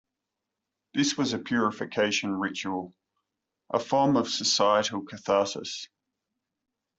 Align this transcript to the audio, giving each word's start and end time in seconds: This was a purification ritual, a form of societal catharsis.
This 0.95 1.15
was 1.15 1.33
a 1.33 1.37
purification 1.37 2.31
ritual, 2.35 2.91
a 3.69 3.77
form 3.77 4.17
of 4.17 4.29
societal 4.29 5.03
catharsis. 5.03 5.89